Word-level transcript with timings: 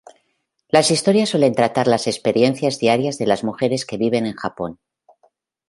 Las 0.69 0.89
historias 0.89 1.29
suelen 1.29 1.53
tratar 1.53 1.85
las 1.85 2.07
experiencias 2.07 2.79
diarias 2.79 3.19
de 3.19 3.27
las 3.27 3.43
mujeres 3.43 3.85
que 3.85 3.97
viven 3.97 4.25
en 4.25 4.33
Japón. 4.33 4.79